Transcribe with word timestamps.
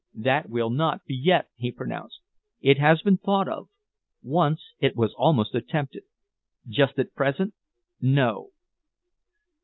"That 0.17 0.49
will 0.49 0.71
not 0.71 1.05
be 1.05 1.13
yet," 1.13 1.49
he 1.55 1.71
pronounced. 1.71 2.21
"It 2.59 2.79
has 2.79 3.03
been 3.03 3.17
thought 3.17 3.47
of. 3.47 3.69
Once 4.23 4.59
it 4.79 4.95
was 4.95 5.13
almost 5.13 5.53
attempted. 5.53 6.01
Just 6.67 6.97
at 6.97 7.13
present, 7.13 7.53
no." 8.01 8.49